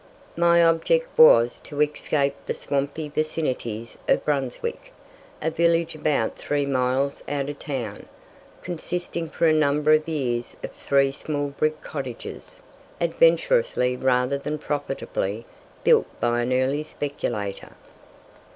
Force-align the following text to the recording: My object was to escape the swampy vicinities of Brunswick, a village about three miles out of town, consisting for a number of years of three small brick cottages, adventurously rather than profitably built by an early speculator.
My 0.35 0.63
object 0.65 1.15
was 1.15 1.59
to 1.59 1.79
escape 1.79 2.33
the 2.47 2.55
swampy 2.55 3.07
vicinities 3.07 3.99
of 4.07 4.25
Brunswick, 4.25 4.91
a 5.43 5.51
village 5.51 5.93
about 5.93 6.35
three 6.35 6.65
miles 6.65 7.23
out 7.29 7.49
of 7.49 7.59
town, 7.59 8.07
consisting 8.63 9.29
for 9.29 9.45
a 9.45 9.53
number 9.53 9.93
of 9.93 10.09
years 10.09 10.55
of 10.63 10.71
three 10.71 11.11
small 11.11 11.49
brick 11.49 11.81
cottages, 11.83 12.61
adventurously 12.99 13.95
rather 13.95 14.39
than 14.39 14.57
profitably 14.57 15.45
built 15.83 16.07
by 16.19 16.41
an 16.41 16.51
early 16.51 16.81
speculator. 16.81 17.73